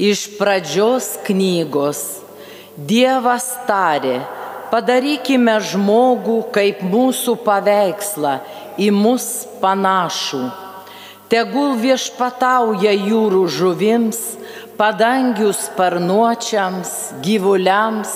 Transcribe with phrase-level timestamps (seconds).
[0.00, 1.98] Iš pradžios knygos
[2.88, 4.22] Dievas tarė,
[4.70, 8.38] padarykime žmogų kaip mūsų paveikslą,
[8.80, 9.26] į mus
[9.60, 10.40] panašų.
[11.28, 14.22] Tegul viešpatauja jūrų žuvims,
[14.80, 18.14] padangių sparnuočiams, gyvuliams,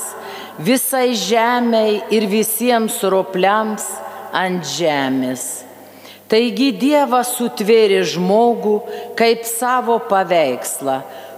[0.56, 3.84] visai žemiai ir visiems ropliams
[4.32, 5.66] ant žemės.
[6.34, 8.72] Taigi Dievas sutvėrė žmogų
[9.14, 10.96] kaip savo paveikslą,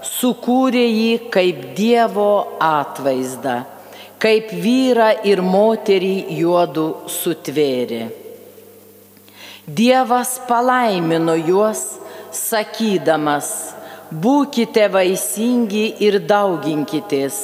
[0.09, 3.59] sukūrė jį kaip Dievo atvaizdą,
[4.17, 8.07] kaip vyrą ir moterį juodų sutvėrė.
[9.67, 11.85] Dievas palaimino juos,
[12.33, 13.53] sakydamas,
[14.09, 17.43] būkite vaisingi ir dauginkitės,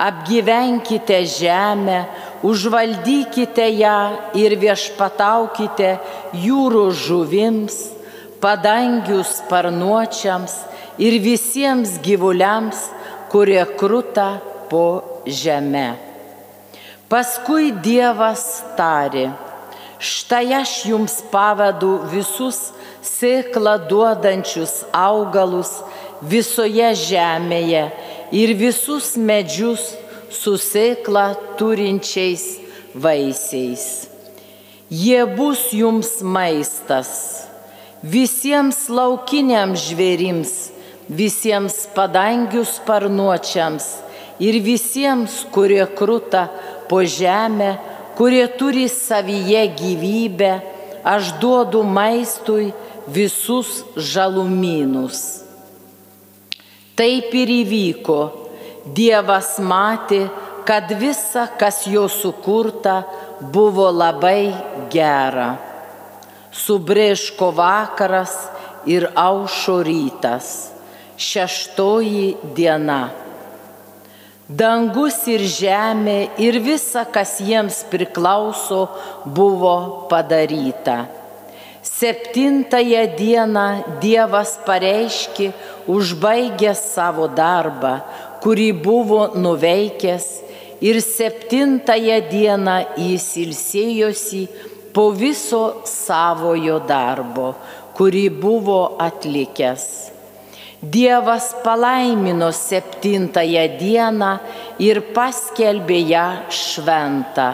[0.00, 2.06] apgyvenkite žemę,
[2.44, 3.98] užvaldykite ją
[4.36, 5.96] ir viešpataukite
[6.44, 7.76] jūrų žuvims,
[8.42, 10.56] padangių sparnuočiams,
[10.98, 12.88] ir visiems gyvuliams,
[13.32, 15.96] kurie kruta po žemę.
[17.08, 19.28] Paskui Dievas tarė,
[20.02, 22.72] štai aš jums pavadu visus
[23.06, 25.76] sėklą duodančius augalus
[26.22, 27.84] visoje žemėje
[28.34, 29.92] ir visus medžius
[30.30, 32.44] su sėklą turinčiais
[32.94, 34.06] vaisiais.
[34.90, 37.10] Jie bus jums maistas,
[38.02, 40.56] visiems laukiniams žvėrims
[41.08, 43.86] visiems padangių sparnuočiams
[44.42, 46.48] ir visiems, kurie kruta
[46.90, 47.76] po žemę,
[48.18, 50.52] kurie turi savyje gyvybę,
[51.06, 52.72] aš duodu maistui
[53.06, 55.42] visus žalumynus.
[56.96, 58.20] Taip ir įvyko.
[58.94, 60.26] Dievas matė,
[60.66, 63.02] kad visa, kas jo sukurta,
[63.40, 64.54] buvo labai
[64.92, 65.56] gera.
[66.54, 68.38] Subrėžko vakaras
[68.86, 70.54] ir aušo rytas
[71.16, 73.08] šeštoji diena.
[74.46, 78.86] Dangus ir žemė ir visa, kas jiems priklauso,
[79.24, 81.06] buvo padaryta.
[81.86, 83.66] Septintąją dieną
[84.02, 85.52] Dievas pareiškė,
[85.90, 88.00] užbaigęs savo darbą,
[88.42, 90.26] kurį buvo nuveikęs,
[90.80, 94.42] ir septintąją dieną jis ilsėjosi
[94.92, 97.54] po viso savojo darbo,
[97.96, 99.86] kurį buvo atlikęs.
[100.82, 104.30] Dievas palaimino septintąją dieną
[104.78, 107.48] ir paskelbė ją šventą,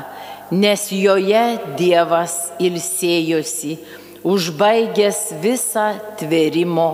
[0.50, 1.44] nes joje
[1.78, 3.78] Dievas ilsėjosi,
[4.26, 5.88] užbaigęs visą
[6.18, 6.90] tvėrimo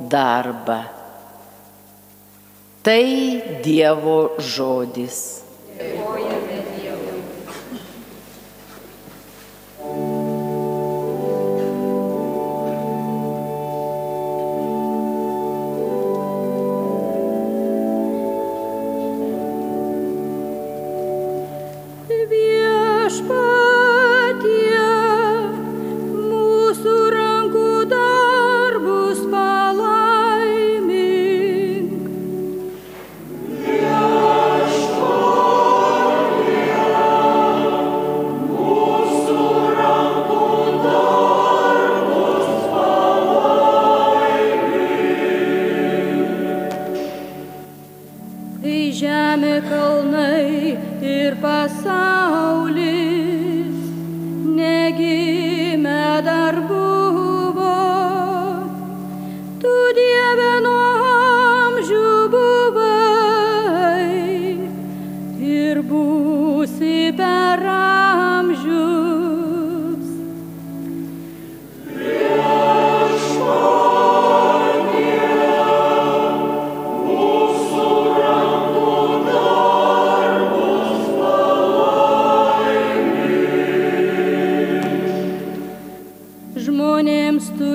[0.00, 0.95] darbą.
[2.86, 5.42] Tai Dievo žodis.
[5.74, 6.35] Dėkojame.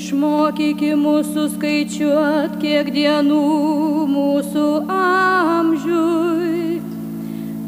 [0.00, 3.40] Išmokyki mūsų skaičiuot, kiek dienų
[4.10, 4.64] mūsų
[4.94, 6.80] amžiui,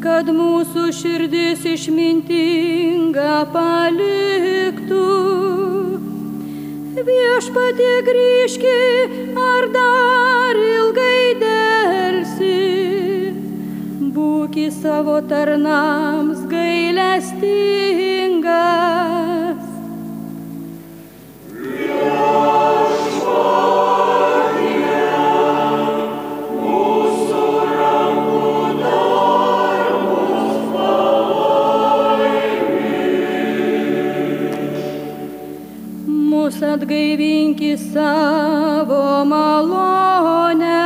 [0.03, 5.03] kad mūsų širdis išmintinga paliktų.
[7.03, 8.79] Viešpatie grįžki,
[9.35, 12.59] ar dar ilgai dėlsi,
[14.15, 19.32] būki savo tarnams gailestingas.
[36.53, 40.81] Mūsų atgaivinki savo malonę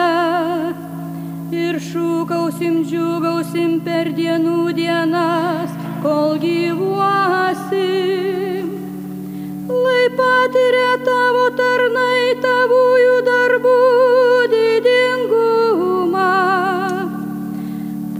[1.51, 5.73] ir šūkausim, džiugausim per dienų dienas,
[6.05, 7.83] kol gyvuosim.
[9.67, 13.75] Lai patiria tavo tarnai tavųjų darbų
[14.55, 16.31] didingumą,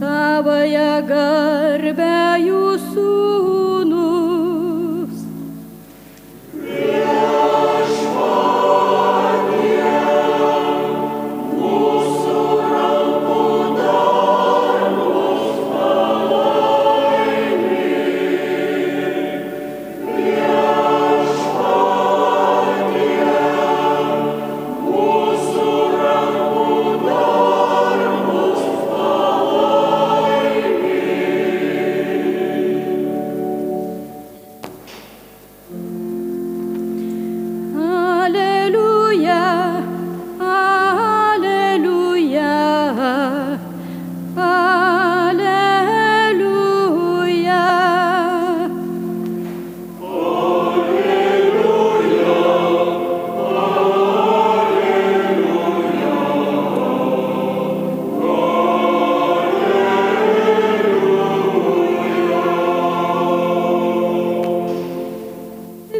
[0.04, 3.27] tavoje garbę jūsų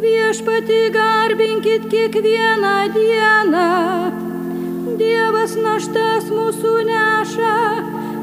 [0.02, 3.70] Viešpati garbinkit kiekvieną dieną.
[5.00, 7.56] Dievas naštas mūsų neša,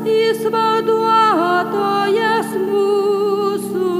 [0.06, 3.90] jis vaduotojas mūsų.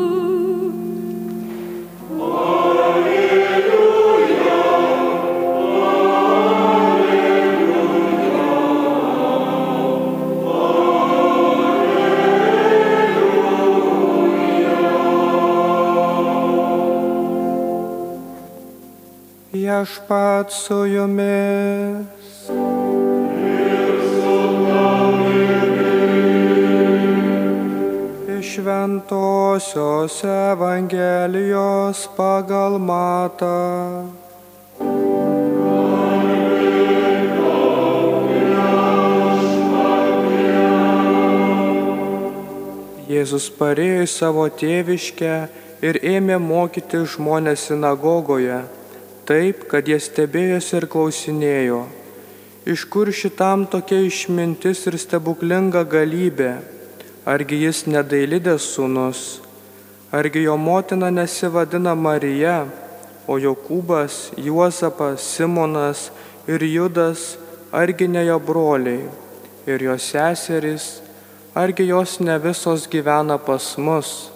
[19.85, 22.07] Viešpat su jumis.
[28.39, 34.09] Iš Šventojios Evangelijos pagal matą.
[43.09, 45.35] Jėzus parėjo į savo tėviškę
[45.85, 48.63] ir ėmė mokyti žmonės sinagogoje,
[49.29, 51.81] taip, kad jie stebėjosi ir klausinėjo,
[52.69, 56.55] iš kur šitam tokia išmintis ir stebuklinga galybė,
[57.29, 59.25] argi jis nedailidės sūnus,
[60.13, 62.65] argi jo motina nesivadina Marija,
[63.27, 66.11] o Jokūbas, Juozapas, Simonas
[66.47, 67.39] ir Judas,
[67.73, 69.09] argi ne jo broliai?
[69.65, 71.01] Ir jo seserys,
[71.57, 74.29] argi jos ne visos gyvena pas mus,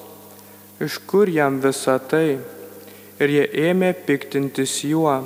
[0.80, 2.38] iš kur jam visa tai?
[3.18, 5.16] Ir jie ėmė piktintis juo,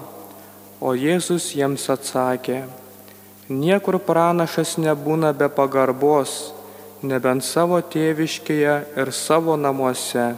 [0.81, 2.63] o Jėzus jiems atsakė,
[3.53, 6.55] niekur pranašas nebūna be pagarbos,
[7.03, 10.33] nebent savo tėviškėje ir savo namuose.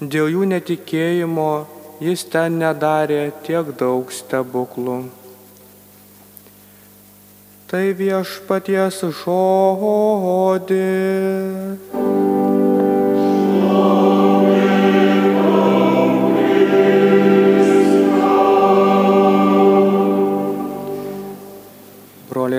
[0.00, 1.50] Dėl jų netikėjimo
[2.02, 4.98] jis ten nedarė tiek daug stebuklų.
[7.68, 10.78] Tai viešpaties žodis.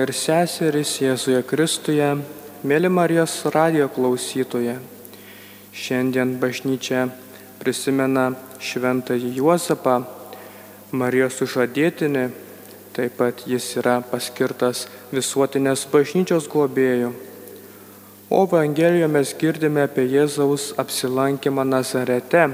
[0.00, 2.06] Broliai ir seserys Jėzuje Kristuje,
[2.64, 4.78] mėly Marijos radijo klausytoje.
[5.76, 7.10] Šiandien bažnyčia
[7.60, 8.30] prisimena
[8.64, 10.06] šventąjį Juozapą,
[10.92, 12.30] Marijos sužadėtinį,
[12.96, 17.12] taip pat jis yra paskirtas visuotinės bažnyčios globėjų.
[18.30, 22.46] O Evangelijoje mes girdime apie Jėzaus apsilankymą Nazarete,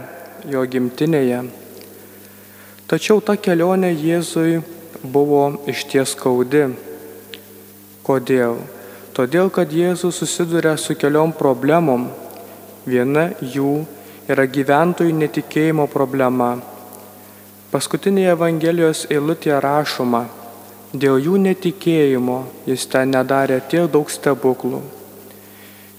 [0.50, 1.44] jo gimtinėje.
[2.90, 4.58] Tačiau ta kelionė Jėzui
[5.04, 6.85] buvo išties skaudi.
[8.06, 8.60] Kodėl?
[9.16, 12.06] Todėl, kad Jėzus susiduria su keliom problemom.
[12.86, 13.80] Viena jų
[14.30, 16.52] yra gyventojų netikėjimo problema.
[17.72, 20.26] Paskutinėje Evangelijos eilutėje rašoma,
[20.94, 22.36] dėl jų netikėjimo
[22.68, 24.82] jis ten nedarė tiek daug stebuklų.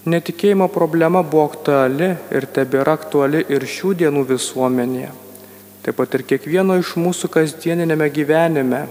[0.07, 5.09] Netikėjimo problema buvo aktuali ir tebėra aktuali ir šių dienų visuomenėje.
[5.83, 8.85] Taip pat ir kiekvieno iš mūsų kasdieninėme gyvenime.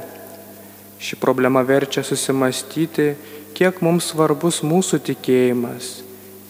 [0.96, 3.12] Ši problema verčia susimastyti,
[3.56, 5.90] kiek mums svarbus mūsų tikėjimas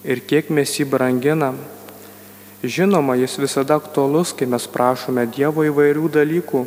[0.06, 1.58] ir kiek mes jį branginam.
[2.62, 6.62] Žinoma, jis visada aktualus, kai mes prašome Dievo įvairių dalykų.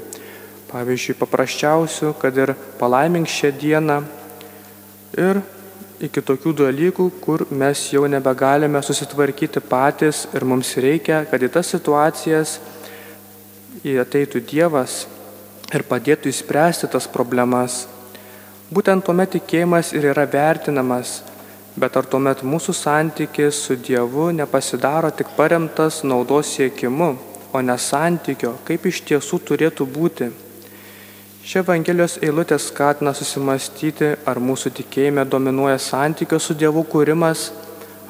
[0.70, 4.02] Pavyzdžiui, paprasčiausių, kad ir palaimink šią dieną.
[5.18, 5.40] Ir
[6.04, 11.72] iki tokių dalykų, kur mes jau nebegalime susitvarkyti patys ir mums reikia, kad į tas
[11.74, 12.60] situacijas
[13.80, 15.06] ateitų Dievas
[15.74, 17.86] ir padėtų įspręsti tas problemas.
[18.74, 21.20] Būtent tuomet tikėjimas ir yra vertinamas,
[21.80, 27.16] bet ar tuomet mūsų santykis su Dievu nepasidaro tik paremtas naudos siekimu,
[27.54, 30.30] o ne santykio, kaip iš tiesų turėtų būti.
[31.50, 37.48] Šia Evangelijos eilutė skatina susimastyti, ar mūsų tikėjime dominuoja santykio su Dievu kūrimas,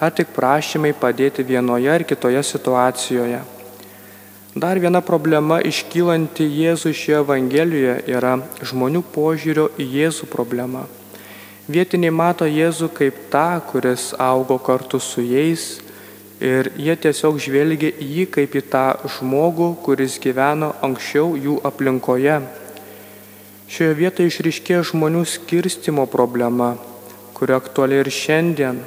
[0.02, 3.59] ar tik prašymai padėti vienoje ar kitoje situacijoje.
[4.60, 10.84] Dar viena problema iškylanti Jėzų šioje Evangelijoje yra žmonių požiūrio į Jėzų problema.
[11.70, 15.78] Vietiniai mato Jėzų kaip tą, kuris augo kartu su jais
[16.44, 18.88] ir jie tiesiog žvelgia į jį kaip į tą
[19.18, 22.42] žmogų, kuris gyveno anksčiau jų aplinkoje
[23.70, 26.72] Šioje vietoje išriškėja žmonių skirstimo problema,
[27.38, 28.80] kuri aktuali ir šiandien,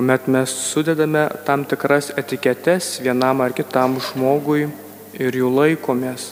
[0.00, 4.62] kuomet mes sudedame tam tikras etiketes vienam ar kitam žmogui
[5.12, 6.30] ir jų laikomės.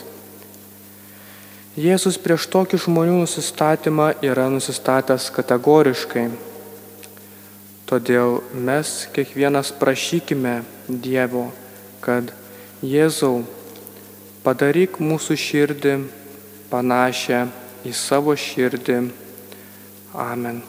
[1.77, 6.23] Jėzus prieš tokį žmonių nusistatymą yra nusistatęs kategoriškai.
[7.85, 10.55] Todėl mes kiekvienas prašykime
[10.89, 11.51] Dievo,
[12.01, 12.33] kad
[12.81, 13.43] Jėzau
[14.41, 15.95] padaryk mūsų širdį
[16.73, 17.45] panašią
[17.85, 18.99] į savo širdį.
[20.17, 20.65] Amen.